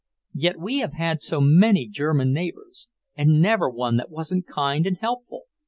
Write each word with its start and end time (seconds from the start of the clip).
"Yet 0.33 0.57
we 0.59 0.79
have 0.79 0.93
had 0.93 1.21
so 1.21 1.39
many 1.39 1.87
German 1.87 2.33
neighbours, 2.33 2.89
and 3.15 3.39
never 3.39 3.69
one 3.69 3.97
that 3.97 4.09
wasn't 4.09 4.47
kind 4.47 4.87
and 4.87 4.97
helpful." 4.97 5.43